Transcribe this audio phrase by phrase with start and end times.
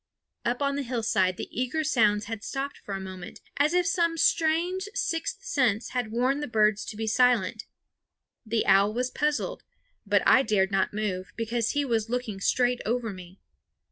[0.43, 4.17] Up on the hillside the eager sounds had stopped for a moment, as if some
[4.17, 7.67] strange sixth sense had warned the birds to be silent.
[8.43, 9.61] The owl was puzzled;
[10.07, 13.37] but I dared not move, because he was looking straight over me.